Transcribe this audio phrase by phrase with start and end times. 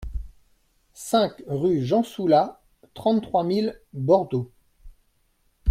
[0.95, 2.59] cinq rue Jean Soula,
[2.95, 4.49] trente-trois mille Bordeaux